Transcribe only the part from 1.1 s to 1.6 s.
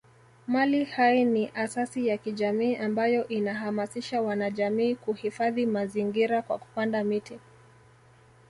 ni